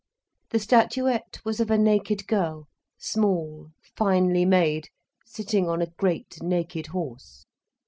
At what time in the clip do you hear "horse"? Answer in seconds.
6.87-7.45